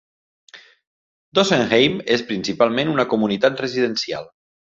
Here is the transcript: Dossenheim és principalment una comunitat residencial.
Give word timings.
Dossenheim 1.39 1.99
és 2.17 2.25
principalment 2.31 2.91
una 2.97 3.07
comunitat 3.13 3.65
residencial. 3.67 4.29